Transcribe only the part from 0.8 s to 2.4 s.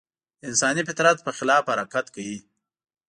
فطرت په خلاف حرکت کوي.